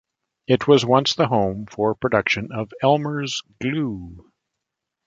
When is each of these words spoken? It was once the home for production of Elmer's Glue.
It 0.47 0.67
was 0.67 0.83
once 0.83 1.13
the 1.13 1.27
home 1.27 1.67
for 1.69 1.93
production 1.93 2.51
of 2.51 2.71
Elmer's 2.81 3.43
Glue. 3.61 4.25